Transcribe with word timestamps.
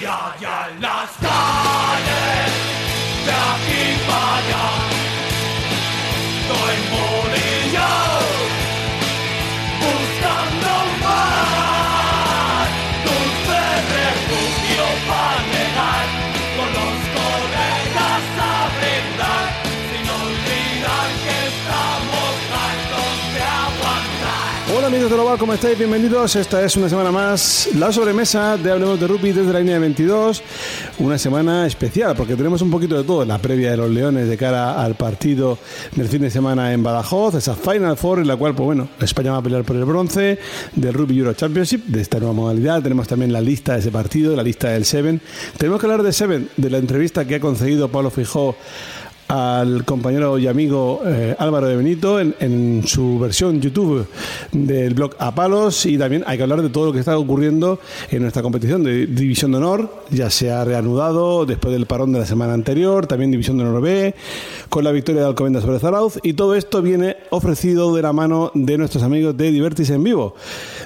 Ya, 0.00 0.36
ya 0.40 0.68
las 0.80 1.10
amigos 25.04 25.18
de 25.18 25.22
Global, 25.22 25.38
¿cómo 25.38 25.52
estáis? 25.52 25.76
Bienvenidos. 25.76 26.34
Esta 26.36 26.64
es 26.64 26.76
una 26.76 26.88
semana 26.88 27.12
más, 27.12 27.68
la 27.74 27.92
sobremesa 27.92 28.56
de 28.56 28.70
Hablemos 28.70 28.98
de 28.98 29.06
Rugby 29.06 29.32
desde 29.32 29.52
la 29.52 29.58
línea 29.58 29.74
de 29.74 29.80
22. 29.80 30.42
Una 31.00 31.18
semana 31.18 31.66
especial 31.66 32.16
porque 32.16 32.36
tenemos 32.36 32.62
un 32.62 32.70
poquito 32.70 32.96
de 32.96 33.04
todo 33.04 33.22
en 33.22 33.28
la 33.28 33.36
previa 33.36 33.72
de 33.72 33.76
los 33.76 33.90
Leones 33.90 34.28
de 34.28 34.36
cara 34.38 34.82
al 34.82 34.94
partido 34.94 35.58
del 35.94 36.08
fin 36.08 36.22
de 36.22 36.30
semana 36.30 36.72
en 36.72 36.82
Badajoz, 36.82 37.34
esa 37.34 37.54
Final 37.54 37.98
Four 37.98 38.20
en 38.20 38.28
la 38.28 38.36
cual, 38.36 38.54
pues 38.54 38.64
bueno, 38.64 38.88
España 38.98 39.32
va 39.32 39.38
a 39.38 39.42
pelear 39.42 39.64
por 39.64 39.76
el 39.76 39.84
bronce 39.84 40.38
del 40.74 40.94
Rugby 40.94 41.18
Euro 41.18 41.34
Championship, 41.34 41.84
de 41.84 42.00
esta 42.00 42.18
nueva 42.18 42.32
modalidad. 42.32 42.82
Tenemos 42.82 43.06
también 43.06 43.30
la 43.30 43.42
lista 43.42 43.74
de 43.74 43.80
ese 43.80 43.90
partido, 43.90 44.34
la 44.34 44.42
lista 44.42 44.70
del 44.70 44.86
Seven. 44.86 45.20
Tenemos 45.58 45.80
que 45.80 45.86
hablar 45.86 46.02
de 46.02 46.12
Seven, 46.14 46.48
de 46.56 46.70
la 46.70 46.78
entrevista 46.78 47.26
que 47.26 47.34
ha 47.34 47.40
concedido 47.40 47.88
Pablo 47.88 48.10
Fijó 48.10 48.56
al 49.28 49.84
compañero 49.84 50.38
y 50.38 50.46
amigo 50.46 51.02
eh, 51.04 51.34
Álvaro 51.38 51.66
de 51.66 51.76
Benito 51.76 52.20
en, 52.20 52.34
en 52.40 52.82
su 52.86 53.18
versión 53.18 53.60
YouTube 53.60 54.06
del 54.52 54.94
blog 54.94 55.14
A 55.18 55.34
Palos. 55.34 55.86
Y 55.86 55.98
también 55.98 56.24
hay 56.26 56.36
que 56.36 56.42
hablar 56.42 56.62
de 56.62 56.70
todo 56.70 56.86
lo 56.86 56.92
que 56.92 57.00
está 57.00 57.16
ocurriendo 57.16 57.78
en 58.10 58.22
nuestra 58.22 58.42
competición 58.42 58.82
de 58.82 59.06
División 59.06 59.52
de 59.52 59.58
Honor, 59.58 60.04
ya 60.10 60.30
se 60.30 60.50
ha 60.50 60.64
reanudado 60.64 61.46
después 61.46 61.72
del 61.72 61.86
parón 61.86 62.12
de 62.12 62.20
la 62.20 62.26
semana 62.26 62.54
anterior, 62.54 63.06
también 63.06 63.30
División 63.30 63.58
de 63.58 63.64
Honor 63.64 63.82
B, 63.82 64.14
con 64.68 64.84
la 64.84 64.92
victoria 64.92 65.22
de 65.22 65.28
Alcobendas 65.28 65.62
sobre 65.62 65.78
Zarauz. 65.78 66.18
Y 66.22 66.34
todo 66.34 66.54
esto 66.54 66.82
viene 66.82 67.16
ofrecido 67.30 67.94
de 67.94 68.02
la 68.02 68.12
mano 68.12 68.50
de 68.54 68.78
nuestros 68.78 69.02
amigos 69.02 69.36
de 69.36 69.50
Divertis 69.50 69.90
en 69.90 70.02
Vivo. 70.02 70.34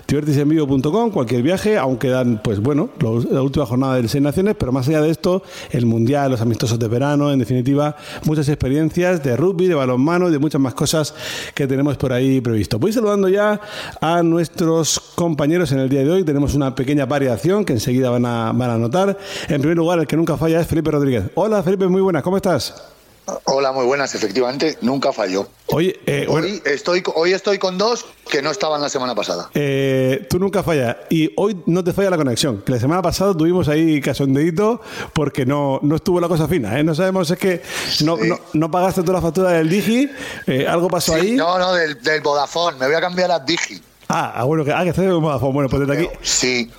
Divertisenvivo.com, 0.06 1.10
cualquier 1.10 1.42
viaje, 1.42 1.78
aún 1.78 1.98
quedan, 1.98 2.40
pues 2.42 2.60
bueno, 2.60 2.90
la 3.30 3.42
última 3.42 3.66
jornada 3.66 3.96
del 3.96 4.08
Seis 4.08 4.22
Naciones, 4.22 4.56
pero 4.58 4.72
más 4.72 4.88
allá 4.88 5.02
de 5.02 5.10
esto, 5.10 5.42
el 5.70 5.86
Mundial, 5.86 6.30
los 6.30 6.40
amistosos 6.40 6.78
de 6.78 6.88
verano, 6.88 7.32
en 7.32 7.38
definitiva, 7.38 7.96
muchas 8.28 8.48
experiencias 8.50 9.22
de 9.22 9.36
rugby, 9.36 9.66
de 9.66 9.74
balonmano 9.74 10.28
y 10.28 10.32
de 10.32 10.38
muchas 10.38 10.60
más 10.60 10.74
cosas 10.74 11.14
que 11.54 11.66
tenemos 11.66 11.96
por 11.96 12.12
ahí 12.12 12.40
previsto. 12.42 12.78
Voy 12.78 12.92
saludando 12.92 13.28
ya 13.28 13.58
a 14.00 14.22
nuestros 14.22 15.00
compañeros 15.14 15.72
en 15.72 15.78
el 15.78 15.88
día 15.88 16.04
de 16.04 16.10
hoy. 16.10 16.24
Tenemos 16.24 16.54
una 16.54 16.74
pequeña 16.74 17.06
variación 17.06 17.64
que 17.64 17.72
enseguida 17.72 18.10
van 18.10 18.26
a, 18.26 18.52
van 18.52 18.70
a 18.70 18.78
notar. 18.78 19.16
En 19.48 19.60
primer 19.60 19.78
lugar, 19.78 19.98
el 19.98 20.06
que 20.06 20.16
nunca 20.16 20.36
falla 20.36 20.60
es 20.60 20.66
Felipe 20.66 20.90
Rodríguez. 20.90 21.24
Hola 21.34 21.62
Felipe, 21.62 21.88
muy 21.88 22.02
buenas, 22.02 22.22
¿cómo 22.22 22.36
estás? 22.36 22.97
Hola, 23.44 23.72
muy 23.72 23.84
buenas. 23.84 24.14
Efectivamente, 24.14 24.78
nunca 24.80 25.12
falló. 25.12 25.48
Oye, 25.66 26.00
eh, 26.06 26.26
bueno, 26.28 26.46
Hoy 26.46 26.62
estoy, 26.64 27.02
hoy 27.14 27.32
estoy 27.32 27.58
con 27.58 27.76
dos 27.76 28.06
que 28.30 28.40
no 28.40 28.50
estaban 28.50 28.80
la 28.80 28.88
semana 28.88 29.14
pasada. 29.14 29.50
Eh, 29.54 30.26
tú 30.30 30.38
nunca 30.38 30.62
fallas 30.62 30.96
y 31.10 31.30
hoy 31.36 31.56
no 31.66 31.84
te 31.84 31.92
falla 31.92 32.10
la 32.10 32.16
conexión. 32.16 32.62
Que 32.62 32.72
la 32.72 32.80
semana 32.80 33.02
pasada 33.02 33.34
tuvimos 33.36 33.68
ahí 33.68 34.00
casondeíto 34.00 34.80
porque 35.12 35.44
no, 35.44 35.78
no 35.82 35.96
estuvo 35.96 36.20
la 36.20 36.28
cosa 36.28 36.48
fina. 36.48 36.78
¿eh? 36.78 36.84
No 36.84 36.94
sabemos, 36.94 37.30
es 37.30 37.38
que 37.38 37.62
no, 38.04 38.16
Sí. 38.16 38.28
no, 38.28 38.38
no 38.54 38.70
pagaste 38.70 39.02
toda 39.02 39.14
la 39.14 39.22
factura 39.22 39.50
del 39.50 39.68
Digi, 39.68 40.10
eh, 40.46 40.66
algo 40.66 40.88
pasó 40.88 41.14
ahí. 41.14 41.32
No, 41.32 41.58
no, 41.58 41.74
del, 41.74 42.00
del 42.02 42.20
Vodafone. 42.22 42.78
Me 42.78 42.86
voy 42.86 42.94
a 42.94 43.00
cambiar 43.00 43.30
a 43.30 43.38
Digi. 43.40 43.80
Ah, 44.08 44.32
ah, 44.36 44.44
bueno, 44.44 44.64
que, 44.64 44.72
ah, 44.72 44.82
que 44.84 44.90
estás 44.90 45.04
en 45.04 45.20
Vodafone. 45.20 45.52
Bueno, 45.52 45.68
pues 45.68 45.86
desde 45.86 45.92
aquí, 46.06 46.08
Sí, 46.22 46.70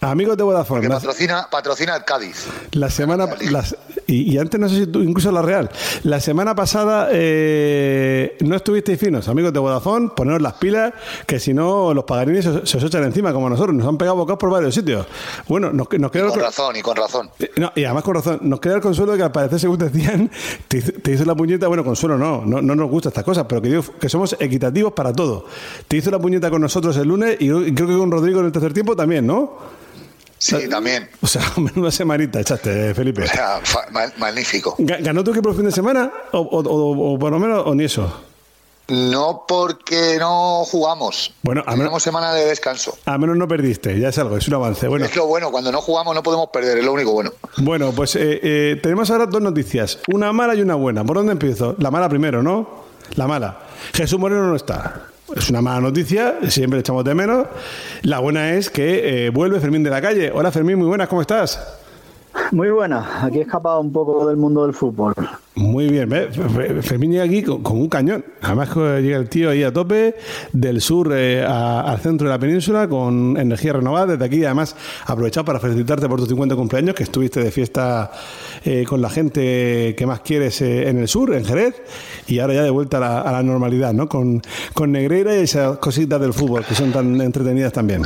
amigos 0.00 0.36
de 0.36 0.42
Vodafone, 0.44 0.82
que 0.82 0.88
la, 0.88 0.94
patrocina, 0.96 1.48
patrocina 1.50 1.96
el 1.96 2.04
Cádiz. 2.04 2.46
la 2.72 2.90
semana. 2.90 3.26
las- 3.50 3.76
y, 4.06 4.32
y 4.34 4.38
antes 4.38 4.58
no 4.58 4.68
sé 4.68 4.76
si 4.76 4.86
tú, 4.86 5.00
incluso 5.02 5.30
la 5.30 5.42
Real. 5.42 5.70
La 6.04 6.18
semana 6.20 6.54
pasada 6.54 7.08
eh, 7.12 8.36
no 8.40 8.56
estuvisteis 8.56 8.98
finos, 8.98 9.28
amigos 9.28 9.52
de 9.52 9.58
Vodafone, 9.58 10.10
poneros 10.16 10.40
las 10.40 10.54
pilas, 10.54 10.94
que 11.26 11.38
si 11.38 11.52
no 11.52 11.92
los 11.92 12.04
pagarines 12.04 12.44
se, 12.44 12.66
se 12.66 12.78
os 12.78 12.84
echan 12.84 13.04
encima, 13.04 13.32
como 13.32 13.50
nosotros. 13.50 13.74
Nos 13.76 13.86
han 13.86 13.98
pegado 13.98 14.16
bocados 14.16 14.38
por 14.38 14.50
varios 14.50 14.74
sitios. 14.74 15.06
Bueno, 15.46 15.72
nos, 15.72 15.88
nos 15.98 16.10
queda 16.10 16.28
Con 16.28 16.40
razón, 16.40 16.76
y 16.76 16.80
con 16.82 16.96
razón. 16.96 17.30
Eh, 17.38 17.50
No, 17.56 17.70
y 17.74 17.84
además 17.84 18.02
con 18.04 18.14
razón, 18.14 18.38
nos 18.42 18.60
queda 18.60 18.76
el 18.76 18.80
consuelo 18.80 19.12
de 19.12 19.18
que 19.18 19.24
al 19.24 19.32
parecer, 19.32 19.60
según 19.60 19.78
decían, 19.78 20.30
te, 20.68 20.80
te 20.80 21.12
hizo 21.12 21.24
la 21.24 21.34
puñeta, 21.34 21.68
bueno, 21.68 21.84
consuelo 21.84 22.16
no, 22.16 22.44
no, 22.46 22.62
no 22.62 22.74
nos 22.74 22.88
gusta 22.90 23.08
estas 23.10 23.24
cosas, 23.24 23.44
pero 23.48 23.60
que 23.60 23.68
digo 23.68 23.82
que 24.00 24.08
somos 24.08 24.36
equitativos 24.40 24.92
para 24.94 25.12
todo. 25.12 25.44
Te 25.86 25.96
hizo 25.98 26.10
la 26.10 26.18
puñeta 26.18 26.48
con 26.50 26.62
nosotros 26.62 26.96
el 26.96 27.08
lunes 27.08 27.36
y, 27.40 27.46
y 27.52 27.74
creo 27.74 27.88
que 27.88 27.96
con 27.98 28.10
Rodrigo 28.10 28.40
en 28.40 28.46
el 28.46 28.52
tercer 28.52 28.72
tiempo 28.72 28.96
también, 28.96 29.26
¿no? 29.26 29.77
Sí, 30.38 30.68
también. 30.68 31.08
O 31.20 31.26
sea, 31.26 31.42
menuda 31.56 31.90
semanita 31.90 32.40
echaste, 32.40 32.90
eh, 32.90 32.94
Felipe. 32.94 33.22
O 33.24 33.26
sea, 33.26 33.60
magnífico. 34.18 34.76
Ga- 34.78 35.02
¿Ganó 35.02 35.24
tu 35.24 35.32
equipo 35.32 35.50
el 35.50 35.56
fin 35.56 35.64
de 35.66 35.72
semana? 35.72 36.10
O, 36.32 36.38
o- 36.38 36.60
o- 36.60 37.14
o 37.14 37.18
por 37.18 37.30
lo 37.32 37.38
menos, 37.38 37.62
o 37.66 37.74
ni 37.74 37.84
eso? 37.84 38.22
No 38.88 39.44
porque 39.46 40.16
no 40.18 40.64
jugamos. 40.64 41.34
Bueno, 41.42 41.60
a 41.66 41.72
Tenemos 41.72 41.90
menos- 41.90 42.02
semana 42.02 42.32
de 42.32 42.46
descanso. 42.46 42.96
A 43.04 43.18
menos 43.18 43.36
no 43.36 43.46
perdiste, 43.46 43.98
ya 44.00 44.08
es 44.08 44.18
algo, 44.18 44.38
es 44.38 44.48
un 44.48 44.54
avance. 44.54 44.88
Bueno, 44.88 45.04
Es 45.04 45.14
lo 45.14 45.26
bueno, 45.26 45.50
cuando 45.50 45.70
no 45.70 45.82
jugamos 45.82 46.14
no 46.14 46.22
podemos 46.22 46.48
perder, 46.50 46.78
es 46.78 46.84
lo 46.84 46.94
único 46.94 47.12
bueno. 47.12 47.30
bueno 47.58 47.92
pues 47.92 48.16
eh, 48.16 48.40
eh, 48.42 48.80
tenemos 48.82 49.10
ahora 49.10 49.26
dos 49.26 49.42
noticias, 49.42 49.98
una 50.10 50.32
mala 50.32 50.54
y 50.54 50.62
una 50.62 50.74
buena. 50.74 51.04
¿Por 51.04 51.16
dónde 51.18 51.32
empiezo? 51.32 51.74
La 51.78 51.90
mala 51.90 52.08
primero, 52.08 52.42
¿no? 52.42 52.86
La 53.16 53.26
mala. 53.26 53.58
Jesús 53.92 54.18
Moreno 54.18 54.46
no 54.46 54.56
está. 54.56 55.07
Es 55.36 55.50
una 55.50 55.60
mala 55.60 55.80
noticia, 55.80 56.36
siempre 56.48 56.80
echamos 56.80 57.04
de 57.04 57.14
menos. 57.14 57.46
La 58.02 58.18
buena 58.20 58.54
es 58.54 58.70
que 58.70 59.26
eh, 59.26 59.30
vuelve 59.30 59.60
Fermín 59.60 59.82
de 59.82 59.90
la 59.90 60.00
calle. 60.00 60.30
Hola 60.32 60.50
Fermín, 60.50 60.78
muy 60.78 60.86
buenas, 60.88 61.08
¿cómo 61.08 61.20
estás? 61.20 61.76
Muy 62.52 62.70
buena, 62.70 63.24
aquí 63.26 63.38
he 63.38 63.42
escapado 63.42 63.80
un 63.80 63.92
poco 63.92 64.26
del 64.26 64.36
mundo 64.36 64.64
del 64.64 64.72
fútbol. 64.74 65.12
Muy 65.54 65.88
bien, 65.88 66.08
Fermín 66.82 67.10
llega 67.10 67.24
aquí 67.24 67.42
con, 67.42 67.62
con 67.62 67.76
un 67.78 67.88
cañón. 67.88 68.24
Además 68.40 68.74
llega 69.02 69.16
el 69.18 69.28
tío 69.28 69.50
ahí 69.50 69.64
a 69.64 69.72
tope, 69.72 70.14
del 70.52 70.80
sur 70.80 71.10
eh, 71.12 71.44
a- 71.44 71.80
al 71.80 71.98
centro 71.98 72.28
de 72.28 72.32
la 72.34 72.38
península, 72.38 72.88
con 72.88 73.36
energía 73.36 73.72
renovada. 73.74 74.06
Desde 74.12 74.24
aquí, 74.24 74.44
además, 74.44 74.76
aprovechar 75.06 75.44
para 75.44 75.58
felicitarte 75.58 76.08
por 76.08 76.20
tus 76.20 76.28
50 76.28 76.54
cumpleaños, 76.54 76.94
que 76.94 77.02
estuviste 77.02 77.40
de 77.42 77.50
fiesta 77.50 78.12
eh, 78.68 78.84
con 78.84 79.00
la 79.00 79.08
gente 79.08 79.94
que 79.96 80.06
más 80.06 80.20
quieres 80.20 80.60
eh, 80.60 80.90
en 80.90 80.98
el 80.98 81.08
sur, 81.08 81.34
en 81.34 81.44
Jerez, 81.44 81.74
y 82.26 82.38
ahora 82.38 82.52
ya 82.54 82.62
de 82.62 82.70
vuelta 82.70 82.98
a 82.98 83.00
la, 83.00 83.20
a 83.22 83.32
la 83.32 83.42
normalidad, 83.42 83.94
¿no? 83.94 84.08
Con, 84.08 84.42
con 84.74 84.92
Negreira 84.92 85.34
y 85.34 85.40
esas 85.40 85.78
cositas 85.78 86.20
del 86.20 86.34
fútbol, 86.34 86.64
que 86.66 86.74
son 86.74 86.92
tan 86.92 87.18
entretenidas 87.20 87.72
también. 87.72 88.02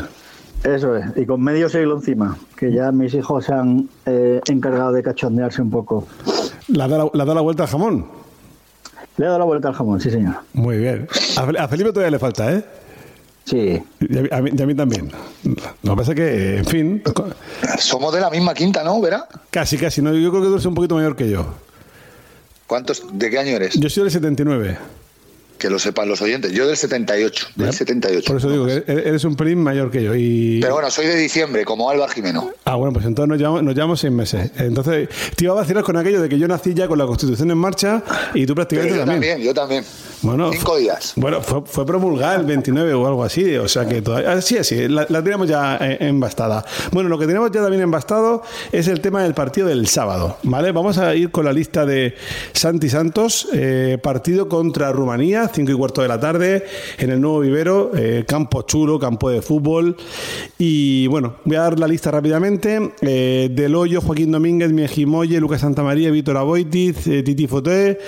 Eso 0.62 0.96
es, 0.96 1.04
y 1.16 1.26
con 1.26 1.42
medio 1.42 1.68
siglo 1.68 1.96
encima, 1.96 2.38
que 2.56 2.72
ya 2.72 2.92
mis 2.92 3.12
hijos 3.14 3.46
se 3.46 3.52
han 3.52 3.88
eh, 4.06 4.40
encargado 4.46 4.92
de 4.92 5.02
cachondearse 5.02 5.60
un 5.60 5.70
poco. 5.70 6.06
¿La 6.68 6.86
da 6.86 6.98
la, 6.98 7.10
la 7.12 7.24
da 7.24 7.34
la 7.34 7.40
vuelta 7.40 7.64
al 7.64 7.68
jamón? 7.68 8.06
Le 9.16 9.24
he 9.24 9.26
dado 9.26 9.40
la 9.40 9.44
vuelta 9.44 9.68
al 9.68 9.74
jamón, 9.74 10.00
sí 10.00 10.10
señor. 10.10 10.36
Muy 10.54 10.78
bien. 10.78 11.08
A 11.58 11.68
Felipe 11.68 11.90
todavía 11.90 12.12
le 12.12 12.18
falta, 12.18 12.52
¿eh? 12.52 12.64
Sí, 13.44 13.82
Y 14.00 14.18
a, 14.18 14.22
mí- 14.22 14.28
a 14.30 14.40
mí, 14.42 14.50
y 14.56 14.62
a 14.62 14.66
mí 14.66 14.74
también. 14.74 15.10
Lo 15.82 15.92
que 15.92 15.96
pasa 15.96 16.12
es 16.12 16.16
que, 16.16 16.56
en 16.58 16.64
fin, 16.64 17.02
Somos 17.78 18.14
de 18.14 18.20
la 18.20 18.30
misma 18.30 18.54
quinta, 18.54 18.84
¿no, 18.84 19.00
Vera? 19.00 19.26
casi, 19.50 19.76
casi. 19.76 20.00
No, 20.00 20.12
yo 20.14 20.30
creo 20.30 20.42
que 20.42 20.48
tú 20.48 20.54
eres 20.54 20.66
un 20.66 20.74
poquito 20.74 20.94
mayor 20.94 21.16
que 21.16 21.28
yo. 21.28 21.46
¿Cuántos, 22.66 23.02
¿De 23.12 23.30
qué 23.30 23.38
año 23.38 23.56
eres? 23.56 23.74
Yo 23.74 23.90
soy 23.90 24.04
del 24.04 24.12
79. 24.12 24.78
Que 25.58 25.68
lo 25.70 25.78
sepan 25.78 26.08
los 26.08 26.20
oyentes. 26.22 26.52
Yo 26.52 26.66
del 26.66 26.76
78. 26.76 27.46
Del 27.56 27.72
78. 27.72 28.26
Por 28.26 28.36
eso 28.38 28.50
digo 28.50 28.66
que 28.66 28.82
eres 28.86 29.24
un 29.24 29.36
pelín 29.36 29.62
mayor 29.62 29.90
que 29.90 30.02
yo. 30.02 30.14
Y... 30.14 30.58
Pero 30.60 30.74
bueno, 30.74 30.90
soy 30.90 31.06
de 31.06 31.16
diciembre, 31.16 31.64
como 31.64 31.90
Alba 31.90 32.08
Jimeno. 32.08 32.50
Ah, 32.72 32.76
bueno, 32.76 32.94
pues 32.94 33.04
entonces 33.04 33.28
nos 33.28 33.36
llevamos, 33.36 33.62
nos 33.62 33.74
llevamos 33.74 34.00
seis 34.00 34.10
meses. 34.10 34.50
Entonces, 34.56 35.06
te 35.36 35.44
iba 35.44 35.52
a 35.52 35.56
vacilar 35.56 35.84
con 35.84 35.94
aquello 35.98 36.22
de 36.22 36.28
que 36.30 36.38
yo 36.38 36.48
nací 36.48 36.72
ya 36.72 36.88
con 36.88 36.96
la 36.96 37.04
Constitución 37.04 37.50
en 37.50 37.58
marcha 37.58 38.02
y 38.32 38.46
tú 38.46 38.54
prácticamente 38.54 38.96
yo 38.96 39.04
también. 39.04 39.38
yo 39.42 39.52
también. 39.52 39.84
Bueno, 40.22 40.50
Cinco 40.52 40.78
días. 40.78 41.12
Bueno, 41.16 41.42
fue, 41.42 41.62
fue 41.66 41.84
promulgada 41.84 42.36
el 42.36 42.46
29 42.46 42.94
o 42.94 43.06
algo 43.06 43.24
así, 43.24 43.56
o 43.56 43.68
sea 43.68 43.86
que 43.86 44.00
todavía. 44.00 44.40
Sí, 44.40 44.56
así, 44.56 44.88
la, 44.88 45.04
la 45.10 45.22
tenemos 45.22 45.48
ya 45.48 45.76
eh, 45.82 45.98
embastada. 46.00 46.64
Bueno, 46.92 47.10
lo 47.10 47.18
que 47.18 47.26
tenemos 47.26 47.50
ya 47.50 47.60
también 47.60 47.82
embastado 47.82 48.42
es 48.70 48.88
el 48.88 49.02
tema 49.02 49.22
del 49.22 49.34
partido 49.34 49.66
del 49.66 49.86
sábado, 49.88 50.38
¿vale? 50.44 50.72
Vamos 50.72 50.96
a 50.96 51.14
ir 51.14 51.30
con 51.30 51.44
la 51.44 51.52
lista 51.52 51.84
de 51.84 52.14
Santi 52.52 52.88
Santos, 52.88 53.48
eh, 53.52 53.98
partido 54.02 54.48
contra 54.48 54.92
Rumanía, 54.92 55.50
5 55.52 55.72
y 55.72 55.74
cuarto 55.74 56.00
de 56.00 56.08
la 56.08 56.18
tarde, 56.18 56.64
en 56.96 57.10
el 57.10 57.20
nuevo 57.20 57.40
vivero, 57.40 57.90
eh, 57.94 58.24
campo 58.26 58.62
chulo, 58.62 58.98
campo 58.98 59.28
de 59.28 59.42
fútbol. 59.42 59.96
Y 60.56 61.08
bueno, 61.08 61.34
voy 61.44 61.56
a 61.56 61.62
dar 61.62 61.78
la 61.78 61.88
lista 61.88 62.12
rápidamente: 62.12 62.61
eh, 62.64 63.48
Del 63.50 63.74
Hoyo, 63.74 64.00
Joaquín 64.00 64.30
Domínguez, 64.30 64.72
Miejimoye, 64.72 65.40
Lucas 65.40 65.60
Santamaría, 65.60 66.10
Víctor 66.10 66.36
Aboitiz, 66.36 67.06
eh, 67.06 67.22
Titi 67.22 67.46
Foté. 67.46 67.98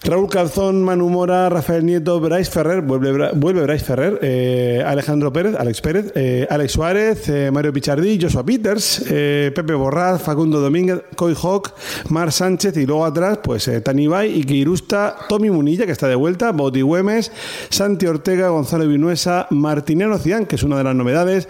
Raúl 0.00 0.28
Calzón, 0.30 0.84
Manu 0.84 1.08
Mora, 1.08 1.48
Rafael 1.48 1.84
Nieto, 1.84 2.20
Bryce 2.20 2.52
Ferrer, 2.52 2.82
vuelve, 2.82 3.32
vuelve 3.34 3.62
Bryce 3.62 3.84
Ferrer, 3.84 4.20
eh, 4.22 4.80
Alejandro 4.86 5.32
Pérez, 5.32 5.56
Alex 5.58 5.80
Pérez, 5.80 6.12
eh, 6.14 6.46
Alex 6.48 6.72
Suárez, 6.72 7.28
eh, 7.28 7.50
Mario 7.50 7.72
Pichardí, 7.72 8.16
Joshua 8.22 8.44
Peters, 8.44 9.04
Pepe 9.08 9.74
Borraz, 9.74 10.22
Facundo 10.22 10.60
Domínguez, 10.60 11.02
Coy 11.16 11.34
Hawk, 11.42 11.72
Mar 12.10 12.30
Sánchez 12.30 12.76
y 12.76 12.86
luego 12.86 13.04
atrás, 13.04 13.40
pues 13.42 13.68
Tani 13.82 14.06
Bay, 14.06 14.38
Ike 14.38 14.54
Irusta, 14.54 15.16
Tommy 15.28 15.50
Munilla, 15.50 15.84
que 15.84 15.92
está 15.92 16.06
de 16.06 16.14
vuelta, 16.14 16.52
Boti 16.52 16.80
Güemes, 16.80 17.32
Santi 17.68 18.06
Ortega, 18.06 18.50
Gonzalo 18.50 18.86
Vinuesa, 18.86 19.48
Martinero 19.50 20.16
Cian, 20.18 20.46
que 20.46 20.54
es 20.54 20.62
una 20.62 20.78
de 20.78 20.84
las 20.84 20.94
novedades, 20.94 21.48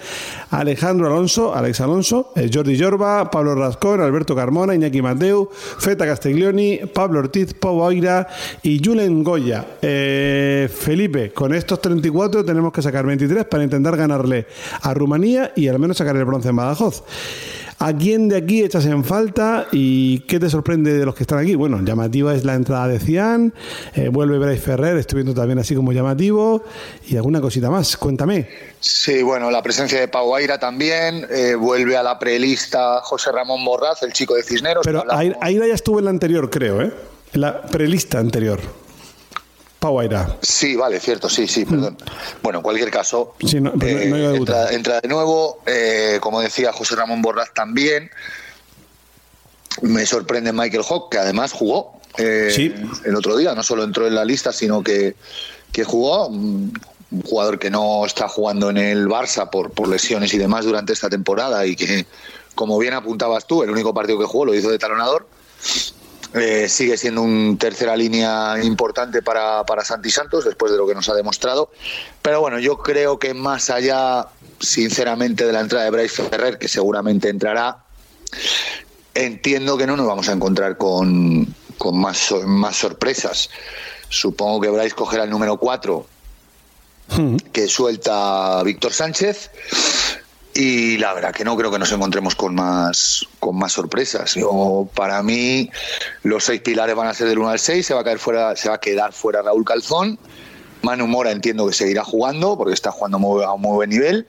Alejandro 0.51 1.09
Alonso, 1.09 1.55
Alex 1.55 1.83
Alonso, 1.83 2.33
Jordi 2.51 2.81
Jorba, 2.81 3.31
Pablo 3.31 3.55
Rascón, 3.55 4.01
Alberto 4.01 4.35
Carmona, 4.35 4.75
Iñaki 4.75 5.03
Mateu, 5.03 5.51
Feta 5.53 6.07
Castiglioni, 6.07 6.81
Pablo 6.95 7.21
Ortiz, 7.21 7.53
Pau 7.53 7.87
Aira 7.87 8.27
y 8.63 8.83
Julen 8.85 9.23
Goya. 9.23 9.65
Eh, 9.83 10.69
Felipe, 10.73 11.33
con 11.33 11.55
estos 11.55 11.81
34 11.81 12.45
tenemos 12.45 12.73
que 12.73 12.83
sacar 12.83 13.07
23 13.07 13.45
para 13.45 13.65
intentar 13.65 13.97
ganarle 13.97 14.47
a 14.83 14.95
Rumanía 14.95 15.53
y 15.57 15.69
al 15.69 15.79
menos 15.79 15.97
sacar 15.97 16.17
el 16.17 16.25
bronce 16.25 16.49
en 16.49 16.57
Badajoz. 16.57 17.03
¿A 17.81 17.93
quién 17.93 18.29
de 18.29 18.37
aquí 18.37 18.65
echas 18.65 18.87
en 18.87 19.05
falta 19.05 19.69
y 19.71 20.21
qué 20.21 20.41
te 20.41 20.51
sorprende 20.51 20.99
de 20.99 21.07
los 21.07 21.15
que 21.15 21.23
están 21.23 21.39
aquí? 21.39 21.55
Bueno, 21.55 21.81
llamativa 21.81 22.35
es 22.35 22.45
la 22.45 22.55
entrada 22.55 22.89
de 22.89 22.99
Cian, 22.99 23.55
eh, 23.95 24.09
vuelve 24.09 24.37
Bryce 24.39 24.61
Ferrer, 24.61 24.97
estoy 24.97 25.23
viendo 25.23 25.33
también 25.33 25.61
así 25.61 25.77
como 25.77 25.93
llamativo 25.93 26.65
y 27.07 27.17
alguna 27.17 27.41
cosita 27.41 27.71
más. 27.71 27.97
Cuéntame. 27.97 28.49
Sí, 28.81 29.23
bueno, 29.23 29.49
la 29.53 29.63
presencia 29.63 30.01
de 30.01 30.09
Pau 30.09 30.35
Aira 30.35 30.59
también. 30.59 31.25
eh, 31.31 31.55
vuelve 31.55 31.97
a 31.97 32.03
la 32.03 32.19
prelista 32.19 33.01
José 33.03 33.31
Ramón 33.31 33.65
Borraz, 33.65 34.03
el 34.03 34.13
chico 34.13 34.35
de 34.35 34.43
Cisneros. 34.43 34.85
Pero 34.85 35.05
Aira 35.09 35.39
Aira 35.41 35.69
ya 35.69 35.75
estuvo 35.75 36.01
en 36.01 36.07
la 36.07 36.11
anterior, 36.11 36.51
creo, 36.51 36.83
¿eh? 36.83 36.93
La 37.33 37.63
prelista 37.63 38.19
anterior. 38.19 38.61
Pau 39.79 40.01
Aira. 40.01 40.37
Sí, 40.43 40.75
vale, 40.75 40.99
cierto, 40.99 41.29
sí, 41.29 41.47
sí, 41.47 41.65
perdón. 41.65 41.97
Bueno, 42.43 42.59
en 42.59 42.63
cualquier 42.65 42.91
caso, 42.91 43.35
Mm. 43.41 43.47
Sí, 43.47 43.61
no, 43.61 43.71
debutar. 43.73 44.35
entra, 44.35 44.73
entra 44.73 45.01
de 45.01 45.09
nuevo, 45.09 45.61
eh, 45.67 46.19
como 46.21 46.41
decía 46.41 46.73
José 46.73 46.97
Ramón 46.97 47.23
Borraz 47.23 47.53
también. 47.55 48.11
Me 49.83 50.05
sorprende 50.07 50.53
Michael 50.53 50.83
Hawk, 50.89 51.11
que 51.13 51.19
además 51.19 51.53
jugó 51.53 52.01
eh, 52.17 52.51
Sí. 52.53 52.75
el 53.05 53.15
otro 53.15 53.37
día, 53.37 53.55
no 53.55 53.63
solo 53.63 53.85
entró 53.85 54.09
en 54.09 54.15
la 54.17 54.25
lista, 54.25 54.53
sino 54.53 54.83
que, 54.83 55.15
que 55.73 55.85
jugó. 55.85 56.27
Un 56.29 56.73
un 57.11 57.23
jugador 57.23 57.59
que 57.59 57.71
no 57.71 58.05
está 58.05 58.29
jugando 58.29 58.69
en 58.69 58.77
el 58.77 59.07
Barça 59.09 59.49
por, 59.49 59.71
por 59.71 59.89
lesiones 59.89 60.35
y 60.35 60.37
demás 60.37 60.67
durante 60.67 60.93
esta 60.93 61.09
temporada 61.09 61.65
y 61.65 61.75
que, 61.75 62.05
como 62.55 62.77
bien 62.77 62.93
apuntabas 62.93 63.47
tú, 63.47 63.63
el 63.63 63.71
único 63.71 63.95
partido 63.95 64.19
que 64.19 64.27
jugó 64.27 64.45
lo 64.45 64.55
hizo 64.55 64.69
de 64.69 64.79
talonador. 64.79 65.27
Eh, 66.35 66.69
sigue 66.69 66.99
siendo 66.99 67.23
un 67.23 67.57
tercera 67.59 67.97
línea 67.97 68.63
importante 68.63 69.23
para, 69.23 69.65
para 69.65 69.83
Santi 69.83 70.11
Santos 70.11 70.45
después 70.45 70.71
de 70.71 70.79
lo 70.79 70.87
que 70.87 70.95
nos 70.95 71.09
ha 71.09 71.15
demostrado. 71.15 71.71
Pero 72.21 72.41
bueno, 72.41 72.59
yo 72.59 72.79
creo 72.79 73.19
que 73.19 73.33
más 73.33 73.71
allá, 73.71 74.29
sinceramente, 74.61 75.47
de 75.47 75.53
la 75.53 75.61
entrada 75.61 75.85
de 75.85 75.91
Bryce 75.91 76.23
Ferrer, 76.25 76.59
que 76.59 76.69
seguramente 76.69 77.31
entrará, 77.31 77.85
entiendo 79.15 79.79
que 79.79 79.87
no 79.87 79.97
nos 79.97 80.07
vamos 80.07 80.29
a 80.29 80.33
encontrar 80.33 80.77
con, 80.77 81.47
con 81.79 81.99
más, 81.99 82.35
más 82.45 82.77
sorpresas. 82.77 83.49
Supongo 84.11 84.61
que 84.61 84.69
Bryce 84.69 84.95
cogerá 84.95 85.25
el 85.25 85.31
número 85.31 85.57
4 85.57 86.07
que 87.53 87.69
suelta 87.69 88.63
Víctor 88.63 88.93
Sánchez. 88.93 89.51
Y 90.61 90.99
la 90.99 91.15
verdad 91.15 91.33
que 91.33 91.45
no 91.45 91.57
creo 91.57 91.71
que 91.71 91.79
nos 91.79 91.93
encontremos 91.93 92.35
con 92.35 92.53
más 92.57 93.25
con 93.39 93.57
más 93.57 93.71
sorpresas. 93.73 94.35
Yo, 94.35 94.89
para 94.93 95.23
mí, 95.23 95.71
los 96.25 96.43
seis 96.43 96.61
pilares 96.63 96.97
van 96.97 97.07
a 97.07 97.15
ser 97.15 97.29
del 97.29 97.39
1 97.39 97.49
al 97.51 97.61
6, 97.61 97.87
se 97.87 97.95
va 97.95 98.01
a 98.01 98.05
caer 98.05 98.19
fuera, 98.19 98.57
se 98.57 98.69
va 98.69 98.75
a 98.75 98.81
quedar 98.81 99.13
fuera 99.13 99.41
Raúl 99.41 99.65
Calzón. 99.65 100.19
Manu 100.83 101.07
Mora 101.07 101.31
entiendo 101.31 101.65
que 101.69 101.75
seguirá 101.75 102.03
jugando, 102.03 102.59
porque 102.59 102.75
está 102.75 102.91
jugando 102.91 103.21
muy- 103.21 103.45
a 103.45 103.53
un 103.53 103.61
muy 103.61 103.75
buen 103.77 103.91
nivel. 103.91 104.27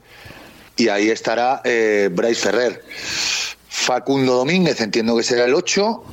Y 0.78 0.90
ahí 0.90 1.10
estará 1.10 1.62
eh, 1.64 2.10
Bryce 2.12 2.42
Ferrer. 2.42 2.86
Facundo 3.68 4.36
Domínguez 4.36 4.80
entiendo 4.82 5.18
que 5.18 5.24
será 5.24 5.46
el 5.46 5.56
8. 5.56 6.04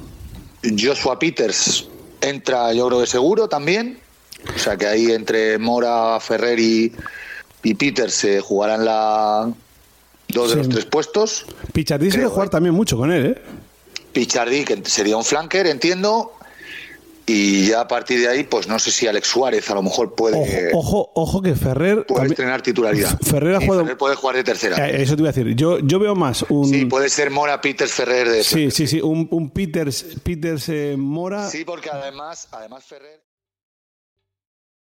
Joshua 0.79 1.19
Peters 1.19 1.89
entra, 2.23 2.73
yo 2.73 2.87
creo 2.89 3.01
que 3.01 3.07
seguro 3.07 3.49
también. 3.51 3.99
O 4.55 4.59
sea 4.59 4.79
que 4.79 4.87
ahí 4.87 5.13
entre 5.13 5.59
Mora, 5.59 6.19
Ferrer 6.21 6.59
y, 6.59 6.91
y 7.63 7.75
Peters 7.75 8.15
se 8.15 8.41
jugarán 8.41 8.85
la 8.87 9.53
dos 10.37 10.51
de 10.51 10.57
los 10.57 10.69
tres 10.69 10.85
puestos. 10.85 11.47
Pichardí 11.73 12.07
suele 12.11 12.25
Creo, 12.25 12.31
jugar 12.31 12.47
eh. 12.49 12.51
también 12.51 12.75
mucho 12.75 12.97
con 12.97 13.11
él, 13.13 13.27
¿eh? 13.27 13.43
Pichardi, 14.13 14.65
que 14.65 14.81
sería 14.85 15.17
un 15.17 15.25
flanker, 15.25 15.67
entiendo. 15.67 16.33
Y 17.29 17.67
ya 17.71 17.81
a 17.81 17.89
partir 17.89 18.21
de 18.21 18.29
ahí, 18.29 18.45
pues 18.45 18.69
no 18.69 18.79
sé 18.79 18.93
si 18.93 19.09
Alex 19.09 19.27
Suárez 19.27 19.69
a 19.69 19.75
lo 19.75 19.83
mejor 19.83 20.15
puede, 20.15 20.37
Ojo, 20.73 20.79
ojo, 20.79 21.11
ojo 21.15 21.43
que 21.43 21.57
Ferrer. 21.57 22.07
puede 22.07 22.21
también- 22.21 22.33
estrenar 22.33 22.63
titularidad. 22.63 23.19
Ferrer 23.21 23.57
ha 23.57 23.61
jugado- 23.61 23.83
Ferrer 23.83 23.99
puede 23.99 24.15
jugar 24.15 24.37
de 24.37 24.45
tercera. 24.45 24.89
Eh, 24.89 25.03
Eso 25.03 25.17
te 25.17 25.23
iba 25.23 25.31
a 25.31 25.33
decir. 25.33 25.57
Yo, 25.57 25.81
yo 25.81 25.99
veo 25.99 26.15
más 26.15 26.45
un. 26.49 26.69
Sí, 26.69 26.85
puede 26.87 27.09
ser 27.09 27.31
Mora, 27.31 27.61
Peters, 27.61 27.91
Ferrer 27.93 28.29
de 28.29 28.45
Sí, 28.45 28.71
sí, 28.71 28.87
sí, 28.87 29.01
un, 29.01 29.27
un 29.33 29.51
Peters, 29.51 30.07
Peters 30.23 30.69
eh, 30.69 30.95
Mora. 30.97 31.51
Sí, 31.51 31.65
porque 31.65 31.91
además, 31.91 32.47
además 32.53 32.85
Ferrer. 32.85 33.21